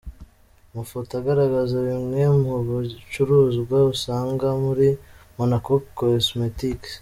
[0.71, 4.87] Amafoto agaragaza bimwe mu bicuruzwa uzasanga muri
[5.37, 6.89] Monaco Cosmetics.